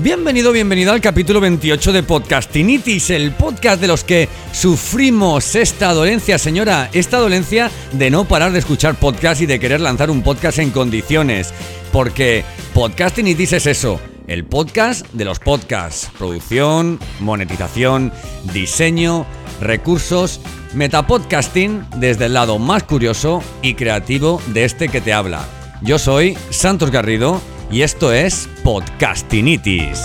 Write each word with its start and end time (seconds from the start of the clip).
Bienvenido, 0.00 0.52
bienvenido 0.52 0.92
al 0.92 1.00
capítulo 1.00 1.40
28 1.40 1.92
de 1.92 2.04
Podcastinitis, 2.04 3.10
el 3.10 3.32
podcast 3.32 3.80
de 3.80 3.88
los 3.88 4.04
que 4.04 4.28
sufrimos 4.52 5.56
esta 5.56 5.92
dolencia, 5.92 6.38
señora, 6.38 6.88
esta 6.92 7.18
dolencia 7.18 7.68
de 7.92 8.08
no 8.08 8.24
parar 8.24 8.52
de 8.52 8.60
escuchar 8.60 8.94
podcast 8.94 9.40
y 9.40 9.46
de 9.46 9.58
querer 9.58 9.80
lanzar 9.80 10.08
un 10.10 10.22
podcast 10.22 10.60
en 10.60 10.70
condiciones. 10.70 11.52
Porque 11.90 12.44
Podcastinitis 12.74 13.54
es 13.54 13.66
eso, 13.66 14.00
el 14.28 14.44
podcast 14.44 15.04
de 15.14 15.24
los 15.24 15.40
podcasts, 15.40 16.10
producción, 16.16 17.00
monetización, 17.18 18.12
diseño, 18.52 19.26
recursos, 19.60 20.40
metapodcasting 20.74 21.84
desde 21.96 22.26
el 22.26 22.34
lado 22.34 22.60
más 22.60 22.84
curioso 22.84 23.42
y 23.62 23.74
creativo 23.74 24.40
de 24.48 24.64
este 24.64 24.88
que 24.88 25.00
te 25.00 25.12
habla. 25.12 25.44
Yo 25.82 25.98
soy 25.98 26.38
Santos 26.50 26.92
Garrido 26.92 27.40
y 27.70 27.82
esto 27.82 28.12
es 28.12 28.48
Podcastinitis. 28.64 30.02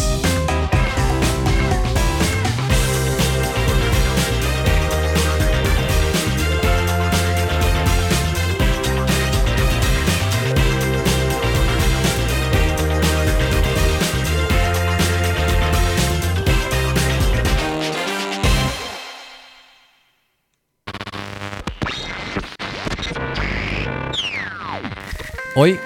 Hoy 25.56 25.80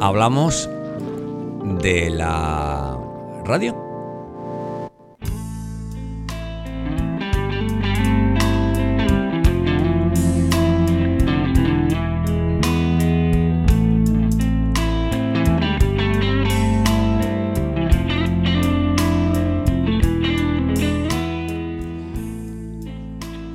hablamos 0.00 0.68
de 1.82 2.10
la 2.10 2.96
radio. 3.44 3.76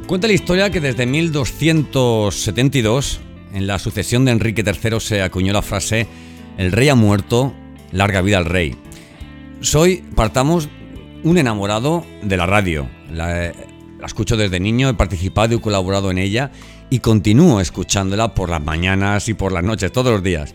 Cuenta 0.06 0.28
la 0.28 0.34
historia 0.34 0.70
que 0.70 0.82
desde 0.82 1.06
1272, 1.06 3.22
en 3.54 3.68
la 3.68 3.80
sucesión 3.80 4.26
de 4.26 4.32
Enrique 4.32 4.66
III, 4.66 5.00
se 5.00 5.22
acuñó 5.22 5.54
la 5.54 5.62
frase 5.62 6.08
El 6.58 6.74
rey 6.74 6.90
ha 6.90 6.96
muerto, 6.96 7.54
larga 7.92 8.22
vida 8.22 8.38
al 8.38 8.46
rey. 8.46 8.76
Soy, 9.62 10.04
partamos, 10.16 10.70
un 11.24 11.38
enamorado 11.38 12.06
de 12.22 12.38
la 12.38 12.46
radio. 12.46 12.88
La, 13.12 13.52
escucho 14.06 14.38
desde 14.38 14.60
niño, 14.60 14.90
he 14.90 14.94
participado 14.94 15.56
y 15.56 15.60
colaborado 15.60 16.12
en 16.12 16.18
ella 16.18 16.52
y 16.90 17.00
continúo 17.00 17.60
escuchándola 17.60 18.34
por 18.34 18.50
las 18.50 18.64
mañanas 18.64 19.28
y 19.30 19.34
por 19.34 19.52
las 19.52 19.64
noches, 19.64 19.92
todos 19.92 20.14
los 20.14 20.24
días. 20.24 20.54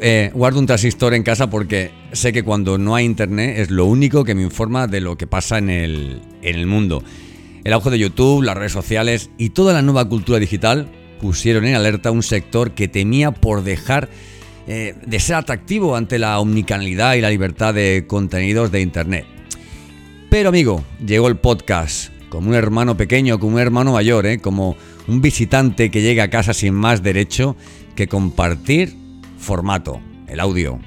Eh, 0.00 0.30
guardo 0.32 0.58
un 0.58 0.66
transistor 0.66 1.12
en 1.12 1.22
casa 1.22 1.50
porque 1.50 1.90
sé 2.12 2.32
que 2.32 2.42
cuando 2.42 2.78
no 2.78 2.94
hay 2.94 3.04
internet 3.04 3.58
es 3.58 3.70
lo 3.70 3.84
único 3.84 4.24
que 4.24 4.34
me 4.34 4.42
informa 4.42 4.86
de 4.86 5.02
lo 5.02 5.16
que 5.16 5.26
pasa 5.26 5.58
en 5.58 5.68
el 5.68 6.66
mundo. 6.66 7.04
El 7.64 7.74
auge 7.74 7.90
de 7.90 7.98
YouTube, 7.98 8.42
las 8.42 8.56
redes 8.56 8.72
sociales 8.72 9.30
y 9.38 9.50
toda 9.50 9.72
la 9.72 9.82
nueva 9.82 10.08
cultura 10.08 10.40
digital 10.40 10.90
pusieron 11.20 11.64
en 11.64 11.76
alerta 11.76 12.10
un 12.10 12.24
sector 12.24 12.72
que 12.72 12.88
temía 12.88 13.30
por 13.30 13.62
dejar 13.62 14.08
eh, 14.66 14.94
de 15.04 15.20
ser 15.20 15.36
atractivo 15.36 15.96
ante 15.96 16.18
la 16.18 16.38
omnicanalidad 16.38 17.14
y 17.14 17.20
la 17.20 17.30
libertad 17.30 17.74
de 17.74 18.04
contenidos 18.06 18.70
de 18.70 18.80
Internet. 18.80 19.26
Pero 20.30 20.50
amigo, 20.50 20.84
llegó 21.04 21.28
el 21.28 21.36
podcast, 21.36 22.12
como 22.28 22.50
un 22.50 22.54
hermano 22.54 22.96
pequeño, 22.96 23.38
como 23.38 23.56
un 23.56 23.60
hermano 23.60 23.92
mayor, 23.92 24.24
¿eh? 24.26 24.38
como 24.38 24.76
un 25.08 25.20
visitante 25.20 25.90
que 25.90 26.00
llega 26.00 26.24
a 26.24 26.30
casa 26.30 26.54
sin 26.54 26.74
más 26.74 27.02
derecho 27.02 27.56
que 27.94 28.06
compartir 28.08 28.96
formato, 29.36 30.00
el 30.28 30.40
audio. 30.40 30.78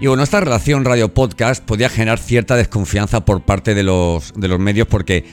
Y 0.00 0.06
bueno, 0.06 0.22
esta 0.22 0.40
relación 0.40 0.84
radio-podcast 0.84 1.64
podía 1.64 1.88
generar 1.88 2.18
cierta 2.18 2.54
desconfianza 2.54 3.24
por 3.24 3.42
parte 3.42 3.74
de 3.74 3.82
los, 3.82 4.32
de 4.36 4.46
los 4.46 4.60
medios 4.60 4.86
porque 4.86 5.24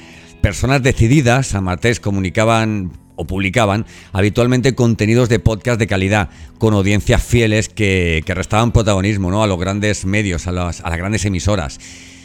personas 0.45 0.83
decididas, 0.83 1.55
amateurs, 1.55 1.99
comunicaban 1.99 2.91
o 3.15 3.25
publicaban 3.25 3.87
habitualmente 4.13 4.75
contenidos 4.75 5.27
de 5.27 5.39
podcast 5.39 5.79
de 5.79 5.87
calidad, 5.87 6.29
con 6.59 6.75
audiencias 6.75 7.23
fieles 7.23 7.67
que, 7.67 8.21
que 8.27 8.35
restaban 8.35 8.71
protagonismo 8.71 9.31
¿no? 9.31 9.41
a 9.41 9.47
los 9.47 9.59
grandes 9.59 10.05
medios, 10.05 10.45
a 10.45 10.51
las, 10.51 10.81
a 10.81 10.89
las 10.89 10.99
grandes 10.99 11.25
emisoras. 11.25 11.79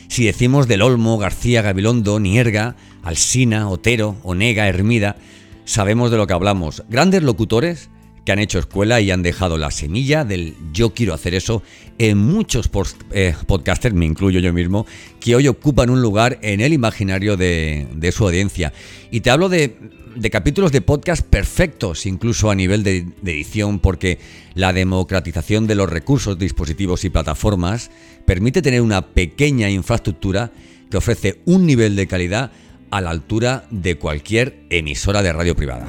Si 0.08 0.26
decimos 0.26 0.68
del 0.68 0.82
Olmo, 0.82 1.16
García, 1.16 1.62
Gabilondo, 1.62 2.20
Nierga, 2.20 2.76
Alsina, 3.02 3.70
Otero, 3.70 4.16
Onega, 4.22 4.68
Hermida, 4.68 5.16
sabemos 5.64 6.10
de 6.10 6.18
lo 6.18 6.26
que 6.26 6.34
hablamos. 6.34 6.84
Grandes 6.90 7.22
locutores 7.22 7.88
que 8.24 8.32
han 8.32 8.38
hecho 8.38 8.58
escuela 8.58 9.00
y 9.00 9.10
han 9.10 9.22
dejado 9.22 9.58
la 9.58 9.70
semilla 9.70 10.24
del 10.24 10.54
yo 10.72 10.90
quiero 10.90 11.14
hacer 11.14 11.34
eso 11.34 11.62
en 11.98 12.18
muchos 12.18 12.70
eh, 13.12 13.34
podcasters, 13.46 13.94
me 13.94 14.06
incluyo 14.06 14.40
yo 14.40 14.52
mismo, 14.52 14.86
que 15.20 15.34
hoy 15.36 15.48
ocupan 15.48 15.90
un 15.90 16.00
lugar 16.00 16.38
en 16.42 16.60
el 16.60 16.72
imaginario 16.72 17.36
de, 17.36 18.12
su 18.14 18.24
audiencia. 18.24 18.72
Y 19.10 19.20
te 19.20 19.30
hablo 19.30 19.48
de, 19.48 19.76
capítulos 20.30 20.72
de 20.72 20.80
podcast 20.80 21.26
perfectos, 21.26 22.06
incluso 22.06 22.50
a 22.50 22.54
nivel 22.54 22.82
de 22.82 23.04
edición, 23.22 23.80
porque 23.80 24.18
la 24.54 24.72
democratización 24.72 25.66
de 25.66 25.74
los 25.74 25.90
recursos, 25.90 26.38
dispositivos 26.38 27.04
y 27.04 27.10
plataformas 27.10 27.90
permite 28.24 28.62
tener 28.62 28.80
una 28.80 29.08
pequeña 29.08 29.68
infraestructura 29.68 30.52
que 30.90 30.96
ofrece 30.96 31.40
un 31.44 31.66
nivel 31.66 31.96
de 31.96 32.06
calidad 32.06 32.50
a 32.90 33.00
la 33.00 33.10
altura 33.10 33.66
de 33.70 33.96
cualquier 33.96 34.64
emisora 34.70 35.22
de 35.22 35.32
radio 35.32 35.54
privada. 35.54 35.86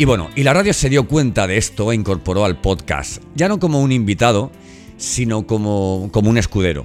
Y 0.00 0.04
bueno, 0.04 0.30
y 0.36 0.44
la 0.44 0.54
radio 0.54 0.72
se 0.72 0.88
dio 0.88 1.08
cuenta 1.08 1.48
de 1.48 1.56
esto 1.56 1.90
e 1.90 1.96
incorporó 1.96 2.44
al 2.44 2.60
podcast, 2.60 3.20
ya 3.34 3.48
no 3.48 3.58
como 3.58 3.80
un 3.80 3.90
invitado, 3.90 4.52
sino 4.96 5.44
como, 5.44 6.08
como 6.12 6.30
un 6.30 6.38
escudero. 6.38 6.84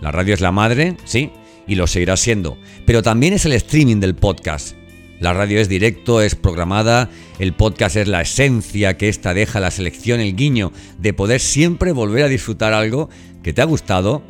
La 0.00 0.10
radio 0.10 0.32
es 0.32 0.40
la 0.40 0.52
madre, 0.52 0.96
sí, 1.04 1.30
y 1.66 1.74
lo 1.74 1.86
seguirá 1.86 2.16
siendo, 2.16 2.56
pero 2.86 3.02
también 3.02 3.34
es 3.34 3.44
el 3.44 3.52
streaming 3.52 4.00
del 4.00 4.14
podcast. 4.14 4.74
La 5.20 5.34
radio 5.34 5.60
es 5.60 5.68
directo, 5.68 6.22
es 6.22 6.34
programada, 6.34 7.10
el 7.38 7.52
podcast 7.52 7.96
es 7.96 8.08
la 8.08 8.22
esencia 8.22 8.96
que 8.96 9.10
esta 9.10 9.34
deja, 9.34 9.60
la 9.60 9.70
selección, 9.70 10.20
el 10.20 10.34
guiño 10.34 10.72
de 10.96 11.12
poder 11.12 11.40
siempre 11.40 11.92
volver 11.92 12.24
a 12.24 12.28
disfrutar 12.28 12.72
algo 12.72 13.10
que 13.42 13.52
te 13.52 13.60
ha 13.60 13.66
gustado 13.66 14.22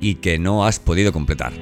y 0.00 0.16
que 0.16 0.38
no 0.38 0.64
has 0.64 0.78
podido 0.78 1.12
completar. 1.12 1.52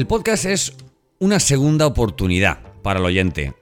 El 0.00 0.06
podcast 0.06 0.46
es 0.46 0.72
una 1.18 1.38
segunda 1.40 1.86
oportunidad 1.86 2.60
para 2.82 3.00
el 3.00 3.04
oyente, 3.04 3.52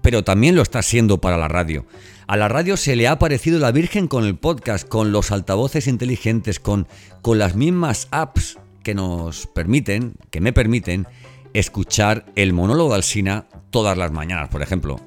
pero 0.00 0.22
también 0.22 0.54
lo 0.54 0.62
está 0.62 0.80
siendo 0.80 1.20
para 1.20 1.36
la 1.36 1.48
radio. 1.48 1.86
A 2.28 2.36
la 2.36 2.46
radio 2.46 2.76
se 2.76 2.94
le 2.94 3.08
ha 3.08 3.10
aparecido 3.10 3.58
la 3.58 3.72
Virgen 3.72 4.06
con 4.06 4.24
el 4.24 4.38
podcast, 4.38 4.86
con 4.86 5.10
los 5.10 5.32
altavoces 5.32 5.88
inteligentes, 5.88 6.60
con, 6.60 6.86
con 7.20 7.40
las 7.40 7.56
mismas 7.56 8.06
apps 8.12 8.60
que 8.84 8.94
nos 8.94 9.48
permiten, 9.48 10.14
que 10.30 10.40
me 10.40 10.52
permiten, 10.52 11.08
escuchar 11.52 12.26
el 12.36 12.52
monólogo 12.52 12.90
de 12.90 12.94
Alsina 12.94 13.48
todas 13.70 13.98
las 13.98 14.12
mañanas, 14.12 14.50
por 14.50 14.62
ejemplo. 14.62 15.00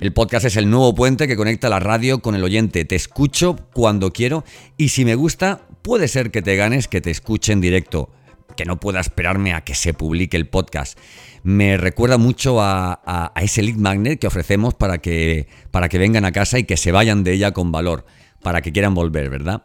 El 0.00 0.12
podcast 0.12 0.46
es 0.46 0.56
el 0.56 0.68
nuevo 0.68 0.96
puente 0.96 1.28
que 1.28 1.36
conecta 1.36 1.68
la 1.68 1.78
radio 1.78 2.18
con 2.18 2.34
el 2.34 2.42
oyente. 2.42 2.84
Te 2.84 2.96
escucho 2.96 3.54
cuando 3.72 4.10
quiero 4.10 4.42
y 4.76 4.88
si 4.88 5.04
me 5.04 5.14
gusta, 5.14 5.60
puede 5.82 6.08
ser 6.08 6.32
que 6.32 6.42
te 6.42 6.56
ganes 6.56 6.88
que 6.88 7.00
te 7.00 7.12
escuche 7.12 7.52
en 7.52 7.60
directo 7.60 8.10
que 8.56 8.64
no 8.64 8.80
pueda 8.80 9.00
esperarme 9.00 9.52
a 9.52 9.62
que 9.62 9.74
se 9.74 9.94
publique 9.94 10.36
el 10.36 10.48
podcast. 10.48 10.98
Me 11.42 11.76
recuerda 11.76 12.18
mucho 12.18 12.60
a, 12.60 13.32
ese 13.36 13.62
lead 13.62 13.76
magnet 13.76 14.18
que 14.18 14.26
ofrecemos 14.26 14.74
para 14.74 14.98
que, 14.98 15.48
para 15.70 15.88
que 15.88 15.98
vengan 15.98 16.24
a 16.24 16.32
casa 16.32 16.58
y 16.58 16.64
que 16.64 16.76
se 16.76 16.92
vayan 16.92 17.24
de 17.24 17.32
ella 17.32 17.52
con 17.52 17.70
valor, 17.70 18.06
para 18.42 18.62
que 18.62 18.72
quieran 18.72 18.94
volver, 18.94 19.30
¿verdad? 19.30 19.62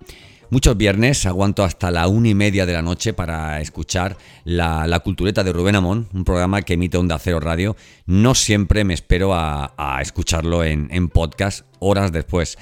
Muchos 0.52 0.76
viernes 0.76 1.28
aguanto 1.28 1.64
hasta 1.64 1.92
la 1.92 2.08
una 2.08 2.30
y 2.30 2.34
media 2.34 2.66
de 2.66 2.74
la 2.74 2.82
noche 2.82 3.14
para 3.14 3.62
escuchar 3.62 4.18
la, 4.46 4.88
la 4.88 5.00
cultureta 5.02 5.44
de 5.44 5.54
Rubén 5.54 5.76
Amón, 5.76 6.10
un 6.12 6.24
programa 6.24 6.64
que 6.64 6.74
emite 6.74 6.98
Onda 6.98 7.20
Cero 7.20 7.40
Radio. 7.40 7.76
No 8.08 8.34
siempre 8.34 8.84
me 8.84 8.96
espero 8.96 9.36
a, 9.36 10.00
escucharlo 10.02 10.64
en, 10.64 10.88
en 10.92 11.10
podcast 11.10 11.68
horas 11.78 12.12
después. 12.12 12.58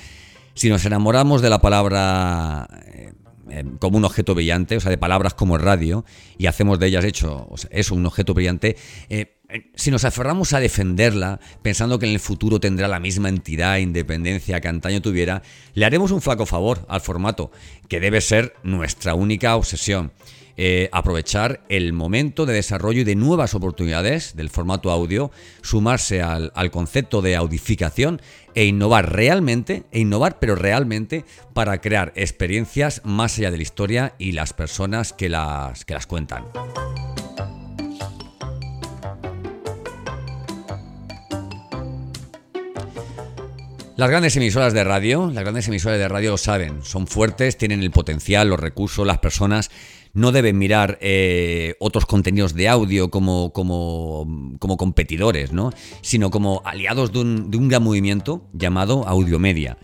Si 0.53 0.69
nos 0.69 0.83
enamoramos 0.85 1.41
de 1.41 1.49
la 1.49 1.61
palabra 1.61 2.67
eh, 3.49 3.63
como 3.79 3.97
un 3.97 4.05
objeto 4.05 4.35
brillante, 4.35 4.77
o 4.77 4.79
sea, 4.79 4.89
de 4.89 4.97
palabras 4.97 5.33
como 5.33 5.57
radio, 5.57 6.05
y 6.37 6.47
hacemos 6.47 6.79
de 6.79 6.87
ellas 6.87 7.05
hecho 7.05 7.47
eso, 7.71 7.95
un 7.95 8.05
objeto 8.05 8.33
brillante, 8.33 8.77
eh, 9.09 9.37
si 9.75 9.91
nos 9.91 10.03
aferramos 10.03 10.53
a 10.53 10.59
defenderla, 10.59 11.39
pensando 11.61 11.99
que 11.99 12.05
en 12.05 12.13
el 12.13 12.19
futuro 12.19 12.59
tendrá 12.59 12.87
la 12.87 12.99
misma 12.99 13.29
entidad 13.29 13.77
e 13.77 13.81
independencia 13.81 14.59
que 14.59 14.67
antaño 14.67 15.01
tuviera, 15.01 15.41
le 15.73 15.85
haremos 15.85 16.11
un 16.11 16.21
flaco 16.21 16.45
favor 16.45 16.85
al 16.89 17.01
formato, 17.01 17.51
que 17.87 17.99
debe 17.99 18.19
ser 18.19 18.53
nuestra 18.63 19.13
única 19.15 19.55
obsesión. 19.55 20.11
Eh, 20.59 20.89
aprovechar 20.91 21.61
el 21.69 21.93
momento 21.93 22.47
de 22.47 22.55
desarrollo 22.55 23.01
y 23.01 23.03
de 23.03 23.15
nuevas 23.15 23.53
oportunidades 23.53 24.35
del 24.35 24.49
formato 24.49 24.89
audio, 24.89 25.29
sumarse 25.61 26.23
al, 26.23 26.51
concepto 26.71 27.21
de 27.21 27.35
audificación 27.35 28.19
e 28.55 28.65
innovar 28.65 29.13
realmente, 29.13 29.83
e 29.91 29.99
innovar 29.99 30.39
pero 30.39 30.55
realmente 30.55 31.25
para 31.53 31.79
crear 31.79 32.11
experiencias 32.15 33.01
más 33.03 33.37
allá 33.37 33.51
de 33.51 33.57
la 33.57 33.63
historia 33.63 34.15
y 34.17 34.31
las 34.31 34.53
personas 34.53 35.13
que 35.13 35.29
las, 35.29 35.85
que 35.85 35.93
las 35.93 36.07
cuentan. 36.07 36.45
Las 43.95 44.09
grandes 44.09 44.35
emisoras 44.37 44.73
de 44.73 44.83
radio, 44.83 45.31
las 45.33 45.43
grandes 45.43 45.67
emisoras 45.67 45.97
de 45.97 46.07
radio 46.07 46.29
lo 46.29 46.37
saben, 46.37 46.83
son 46.83 47.07
fuertes, 47.07 47.57
tienen 47.57 47.81
el 47.81 47.89
potencial, 47.89 48.47
los 48.47 48.59
recursos, 48.59 49.07
las 49.07 49.17
personas 49.17 49.71
no 50.17 50.31
deben 50.31 50.57
mirar 50.57 50.97
eh, 50.99 51.75
otros 51.79 52.07
contenidos 52.07 52.55
de 52.55 52.67
audio 52.67 53.11
como, 53.11 53.53
como, 53.53 54.57
como 54.57 54.75
competidores, 54.75 55.53
¿no? 55.53 55.69
sino 56.01 56.31
como 56.31 56.63
aliados 56.65 57.13
de 57.13 57.19
un, 57.19 57.51
de 57.51 57.57
un 57.57 57.67
gran 57.67 57.83
movimiento 57.83 58.49
llamado 58.51 59.07
Audiomedia. 59.07 59.77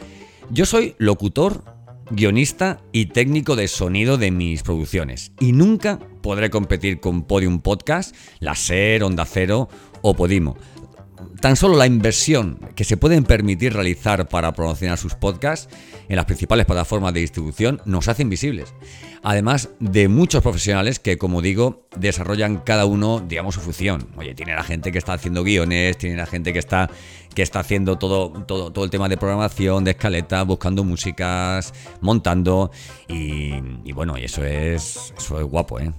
Yo 0.50 0.65
soy 0.65 0.95
locutor, 0.97 1.63
guionista 2.09 2.81
y 2.91 3.06
técnico 3.06 3.56
de 3.56 3.68
sonido 3.68 4.18
de 4.18 4.31
mis 4.31 4.63
producciones 4.63 5.33
y 5.39 5.51
nunca 5.51 6.00
podré 6.24 6.50
competir 6.50 7.00
con 7.00 7.21
Podium 7.21 7.62
Podcast, 7.62 8.15
La 8.39 8.56
Ser, 8.56 9.03
Onda 9.03 9.25
Cero 9.25 9.69
o 10.01 10.15
Podimo. 10.15 10.57
Tan 11.42 11.56
solo 11.56 11.77
la 11.77 11.88
inversión 11.88 12.60
que 12.75 12.83
se 12.83 12.98
pueden 12.98 13.24
permitir 13.24 13.74
realizar 13.74 14.27
para 14.30 14.54
promocionar 14.54 14.98
sus 14.98 15.15
podcasts 15.15 15.74
en 16.07 16.15
las 16.15 16.25
principales 16.25 16.65
plataformas 16.65 17.13
de 17.13 17.19
distribución 17.19 17.81
nos 17.86 18.07
hace 18.07 18.21
invisibles. 18.21 18.74
Además 19.24 19.69
de 19.80 20.10
muchos 20.10 20.42
profesionales 20.42 21.00
que, 21.00 21.18
como 21.18 21.42
digo, 21.42 21.88
desarrollan 21.95 22.57
cada 22.57 22.86
uno, 22.86 23.24
digamos, 23.25 23.56
su 23.56 23.62
función. 23.62 24.10
Oye, 24.18 24.36
tiene 24.36 24.54
la 24.54 24.63
gente 24.63 24.92
que 24.92 24.98
está 24.98 25.13
haciendo 25.13 25.44
guiones, 25.44 25.98
tiene 25.98 26.18
la 26.18 26.25
gente 26.25 26.51
que 26.51 26.60
está, 26.60 26.89
que 27.33 27.42
está 27.42 27.59
haciendo 27.59 27.98
todo, 27.98 28.31
todo, 28.45 28.71
todo 28.71 28.83
el 28.83 28.92
tema 28.92 29.07
de 29.07 29.16
programación, 29.16 29.86
de 29.86 29.92
escaleta, 29.92 30.44
buscando 30.44 30.83
músicas, 30.83 31.74
montando. 32.01 32.71
Y, 33.07 33.54
y 33.86 33.92
bueno, 33.94 34.18
y 34.18 34.25
eso 34.25 34.44
es, 34.44 35.13
eso 35.18 35.39
es 35.39 35.45
guapo, 35.45 35.80
¿eh? 35.80 35.92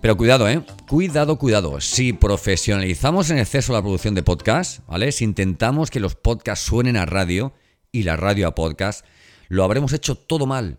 Pero 0.00 0.16
cuidado, 0.16 0.48
¿eh? 0.48 0.62
Cuidado, 0.88 1.38
cuidado. 1.38 1.80
Si 1.80 2.12
profesionalizamos 2.12 3.30
en 3.30 3.38
exceso 3.38 3.72
la 3.72 3.82
producción 3.82 4.14
de 4.14 4.22
podcast, 4.22 4.86
¿vale? 4.86 5.10
Si 5.10 5.24
intentamos 5.24 5.90
que 5.90 5.98
los 5.98 6.14
podcasts 6.14 6.64
suenen 6.64 6.96
a 6.96 7.04
radio 7.04 7.52
y 7.90 8.04
la 8.04 8.16
radio 8.16 8.46
a 8.46 8.54
podcast, 8.54 9.04
lo 9.48 9.64
habremos 9.64 9.92
hecho 9.92 10.14
todo 10.14 10.46
mal 10.46 10.78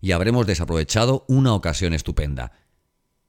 y 0.00 0.10
habremos 0.10 0.48
desaprovechado 0.48 1.24
una 1.28 1.54
ocasión 1.54 1.94
estupenda. 1.94 2.50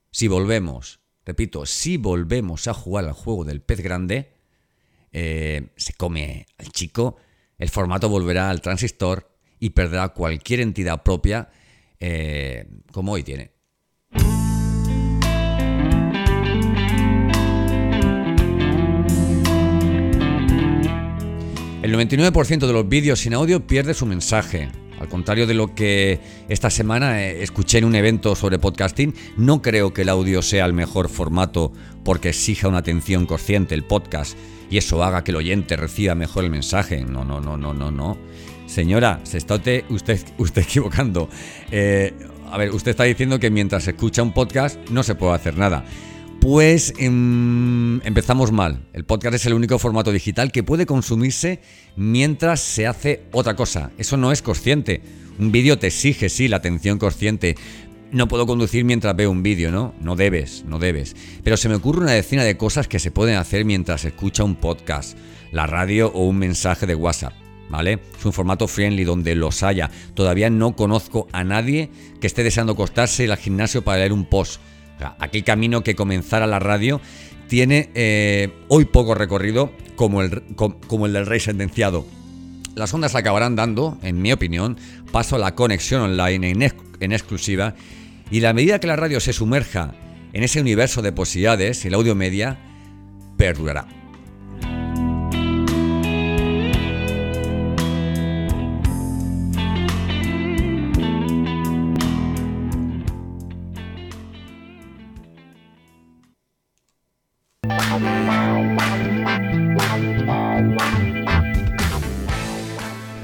Si 0.09 0.27
volvemos, 0.27 1.01
repito, 1.23 1.67
si 1.67 1.97
volvemos 1.97 2.67
a 2.67 2.73
jugar 2.73 3.05
al 3.05 3.13
juego 3.13 3.45
del 3.45 3.61
pez 3.61 3.81
grande, 3.81 4.33
eh, 5.11 5.69
se 5.75 5.93
come 5.93 6.47
al 6.57 6.71
chico, 6.71 7.17
el 7.59 7.69
formato 7.69 8.09
volverá 8.09 8.49
al 8.49 8.61
transistor 8.61 9.29
y 9.59 9.69
perderá 9.69 10.09
cualquier 10.09 10.61
entidad 10.61 11.03
propia 11.03 11.49
eh, 11.99 12.67
como 12.91 13.11
hoy 13.11 13.21
tiene. 13.21 13.56
El 21.87 21.95
99% 21.95 22.67
de 22.67 22.73
los 22.73 22.89
vídeos 22.89 23.21
sin 23.21 23.33
audio 23.33 23.65
pierde 23.65 23.93
su 23.93 24.05
mensaje. 24.05 24.67
Al 24.99 25.07
contrario 25.07 25.47
de 25.47 25.53
lo 25.53 25.73
que 25.73 26.19
esta 26.49 26.69
semana 26.69 27.23
eh, 27.23 27.41
escuché 27.43 27.77
en 27.77 27.85
un 27.85 27.95
evento 27.95 28.35
sobre 28.35 28.59
podcasting, 28.59 29.15
no 29.37 29.61
creo 29.61 29.93
que 29.93 30.01
el 30.01 30.09
audio 30.09 30.41
sea 30.41 30.65
el 30.65 30.73
mejor 30.73 31.07
formato 31.07 31.71
porque 32.03 32.27
exija 32.27 32.67
una 32.67 32.79
atención 32.79 33.25
consciente 33.25 33.73
el 33.73 33.85
podcast 33.85 34.37
y 34.69 34.75
eso 34.75 35.01
haga 35.01 35.23
que 35.23 35.31
el 35.31 35.37
oyente 35.37 35.77
reciba 35.77 36.13
mejor 36.13 36.43
el 36.43 36.49
mensaje. 36.49 37.05
No, 37.05 37.23
no, 37.23 37.39
no, 37.39 37.55
no, 37.55 37.73
no, 37.73 37.89
no. 37.89 38.17
Señora, 38.65 39.21
se 39.23 39.37
está 39.37 39.55
usted, 39.55 39.85
usted, 39.87 40.61
equivocando. 40.61 41.29
Eh, 41.71 42.11
a 42.51 42.57
ver, 42.57 42.71
usted 42.71 42.91
está 42.91 43.05
diciendo 43.05 43.39
que 43.39 43.49
mientras 43.49 43.87
escucha 43.87 44.21
un 44.21 44.33
podcast 44.33 44.77
no 44.89 45.03
se 45.03 45.15
puede 45.15 45.35
hacer 45.35 45.57
nada. 45.57 45.85
Pues 46.49 46.93
em, 46.97 47.99
empezamos 48.05 48.53
mal. 48.53 48.79
El 48.93 49.03
podcast 49.03 49.35
es 49.35 49.45
el 49.47 49.53
único 49.53 49.79
formato 49.79 50.13
digital 50.13 50.49
que 50.49 50.63
puede 50.63 50.85
consumirse 50.85 51.59
mientras 51.97 52.61
se 52.61 52.87
hace 52.87 53.23
otra 53.33 53.57
cosa. 53.57 53.91
Eso 53.97 54.15
no 54.15 54.31
es 54.31 54.41
consciente. 54.41 55.01
Un 55.39 55.51
vídeo 55.51 55.77
te 55.77 55.87
exige, 55.87 56.29
sí, 56.29 56.47
la 56.47 56.55
atención 56.55 56.99
consciente. 56.99 57.57
No 58.13 58.29
puedo 58.29 58.47
conducir 58.47 58.85
mientras 58.85 59.13
veo 59.13 59.29
un 59.29 59.43
vídeo, 59.43 59.73
¿no? 59.73 59.93
No 59.99 60.15
debes, 60.15 60.63
no 60.65 60.79
debes. 60.79 61.17
Pero 61.43 61.57
se 61.57 61.67
me 61.67 61.75
ocurre 61.75 62.03
una 62.03 62.13
decena 62.13 62.45
de 62.45 62.55
cosas 62.55 62.87
que 62.87 62.99
se 62.99 63.11
pueden 63.11 63.35
hacer 63.35 63.65
mientras 63.65 64.05
escucha 64.05 64.45
un 64.45 64.55
podcast, 64.55 65.17
la 65.51 65.67
radio 65.67 66.13
o 66.13 66.29
un 66.29 66.37
mensaje 66.37 66.85
de 66.85 66.95
WhatsApp. 66.95 67.33
¿Vale? 67.69 67.99
Es 68.17 68.25
un 68.25 68.31
formato 68.31 68.69
friendly 68.69 69.03
donde 69.03 69.35
los 69.35 69.63
haya. 69.63 69.91
Todavía 70.13 70.49
no 70.49 70.77
conozco 70.77 71.27
a 71.33 71.43
nadie 71.43 71.89
que 72.21 72.27
esté 72.27 72.45
deseando 72.45 72.71
acostarse 72.71 73.29
al 73.29 73.35
gimnasio 73.35 73.83
para 73.83 73.97
leer 73.97 74.13
un 74.13 74.23
post 74.23 74.61
aquel 75.19 75.43
camino 75.43 75.83
que 75.83 75.95
comenzara 75.95 76.47
la 76.47 76.59
radio 76.59 77.01
tiene 77.47 77.89
eh, 77.95 78.49
hoy 78.67 78.85
poco 78.85 79.15
recorrido 79.15 79.71
como 79.95 80.21
el, 80.21 80.43
el 81.05 81.13
del 81.13 81.25
rey 81.25 81.39
sentenciado. 81.39 82.05
Las 82.75 82.93
ondas 82.93 83.15
acabarán 83.15 83.55
dando, 83.55 83.97
en 84.03 84.21
mi 84.21 84.31
opinión, 84.31 84.77
paso 85.11 85.35
a 85.35 85.39
la 85.39 85.55
conexión 85.55 86.01
online 86.01 86.51
en, 86.51 86.73
en 86.99 87.11
exclusiva 87.11 87.75
y 88.29 88.41
la 88.41 88.53
medida 88.53 88.79
que 88.79 88.87
la 88.87 88.95
radio 88.95 89.19
se 89.19 89.33
sumerja 89.33 89.95
en 90.33 90.43
ese 90.43 90.61
universo 90.61 91.01
de 91.01 91.11
posibilidades, 91.11 91.83
el 91.85 91.93
audio 91.95 92.13
media 92.13 92.59
perdurará. 93.37 93.96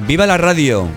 Viva 0.08 0.26
la 0.26 0.38
radio, 0.38 0.90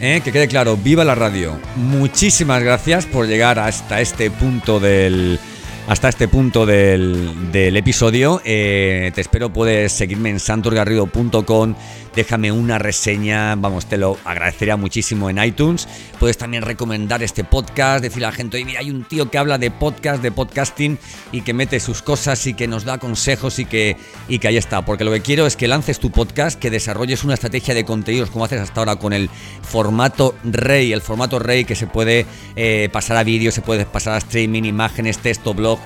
¿eh? 0.00 0.20
que 0.22 0.30
quede 0.30 0.46
claro, 0.46 0.76
viva 0.76 1.04
la 1.04 1.16
radio. 1.16 1.58
Muchísimas 1.74 2.62
gracias 2.62 3.06
por 3.06 3.26
llegar 3.26 3.58
hasta 3.58 4.00
este 4.00 4.30
punto 4.30 4.78
del, 4.78 5.40
hasta 5.88 6.08
este 6.08 6.28
punto 6.28 6.64
del, 6.64 7.50
del 7.50 7.76
episodio. 7.76 8.40
Eh, 8.44 9.10
te 9.14 9.20
espero 9.20 9.52
puedes 9.52 9.92
seguirme 9.92 10.30
en 10.30 10.38
santosgarrido.com 10.38 11.74
déjame 12.14 12.52
una 12.52 12.78
reseña, 12.78 13.54
vamos, 13.56 13.86
te 13.86 13.96
lo 13.96 14.18
agradecería 14.24 14.76
muchísimo 14.76 15.30
en 15.30 15.42
iTunes. 15.42 15.88
Puedes 16.18 16.38
también 16.38 16.62
recomendar 16.62 17.22
este 17.22 17.44
podcast, 17.44 18.02
decirle 18.02 18.26
a 18.26 18.30
la 18.30 18.36
gente, 18.36 18.56
oye, 18.56 18.64
mira, 18.64 18.80
hay 18.80 18.90
un 18.90 19.04
tío 19.04 19.30
que 19.30 19.38
habla 19.38 19.58
de 19.58 19.70
podcast, 19.70 20.22
de 20.22 20.30
podcasting 20.30 20.98
y 21.32 21.42
que 21.42 21.54
mete 21.54 21.80
sus 21.80 22.02
cosas 22.02 22.46
y 22.46 22.54
que 22.54 22.68
nos 22.68 22.84
da 22.84 22.98
consejos 22.98 23.58
y 23.58 23.64
que, 23.64 23.96
y 24.28 24.38
que 24.38 24.48
ahí 24.48 24.56
está. 24.56 24.84
Porque 24.84 25.04
lo 25.04 25.12
que 25.12 25.22
quiero 25.22 25.46
es 25.46 25.56
que 25.56 25.68
lances 25.68 25.98
tu 25.98 26.10
podcast, 26.10 26.58
que 26.58 26.70
desarrolles 26.70 27.24
una 27.24 27.34
estrategia 27.34 27.74
de 27.74 27.84
contenidos 27.84 28.30
como 28.30 28.44
haces 28.44 28.60
hasta 28.60 28.80
ahora 28.80 28.96
con 28.96 29.12
el 29.12 29.30
formato 29.62 30.34
rey, 30.44 30.92
el 30.92 31.02
formato 31.02 31.38
rey 31.38 31.64
que 31.64 31.74
se 31.74 31.86
puede 31.86 32.26
eh, 32.56 32.88
pasar 32.92 33.16
a 33.16 33.24
vídeo, 33.24 33.50
se 33.50 33.62
puede 33.62 33.86
pasar 33.86 34.14
a 34.14 34.18
streaming, 34.18 34.64
imágenes, 34.64 35.18
texto, 35.18 35.54
blog, 35.54 35.78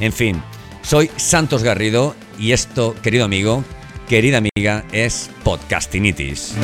en 0.00 0.12
fin. 0.12 0.42
Soy 0.82 1.10
Santos 1.16 1.62
Garrido 1.62 2.16
y 2.38 2.52
esto, 2.52 2.94
querido 3.02 3.24
amigo, 3.24 3.64
querida 4.12 4.36
amiga, 4.36 4.84
es 4.92 5.30
Podcastinitis. 5.42 6.54